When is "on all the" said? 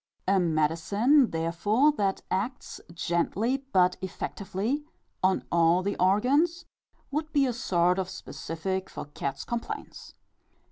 5.21-5.95